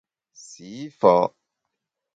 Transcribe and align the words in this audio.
Sî 0.45 0.71
fa’! 0.99 1.15